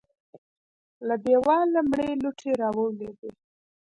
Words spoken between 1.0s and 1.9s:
له دېواله